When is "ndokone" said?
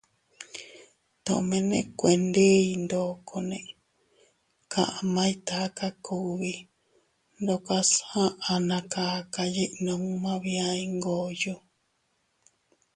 2.83-3.59